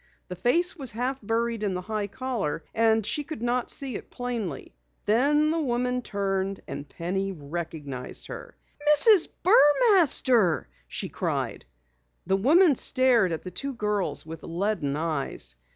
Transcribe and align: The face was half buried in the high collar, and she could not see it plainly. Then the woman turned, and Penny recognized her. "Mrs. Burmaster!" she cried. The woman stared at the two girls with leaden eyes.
The 0.29 0.35
face 0.35 0.75
was 0.75 0.93
half 0.93 1.19
buried 1.21 1.61
in 1.61 1.75
the 1.75 1.83
high 1.83 2.07
collar, 2.07 2.63
and 2.73 3.05
she 3.05 3.23
could 3.23 3.43
not 3.43 3.69
see 3.69 3.93
it 3.95 4.09
plainly. 4.09 4.73
Then 5.05 5.51
the 5.51 5.61
woman 5.61 6.01
turned, 6.01 6.59
and 6.67 6.89
Penny 6.89 7.31
recognized 7.31 8.25
her. 8.25 8.57
"Mrs. 8.97 9.27
Burmaster!" 9.43 10.65
she 10.87 11.07
cried. 11.07 11.65
The 12.25 12.35
woman 12.35 12.73
stared 12.73 13.31
at 13.31 13.43
the 13.43 13.51
two 13.51 13.73
girls 13.75 14.25
with 14.25 14.41
leaden 14.41 14.95
eyes. 14.95 15.55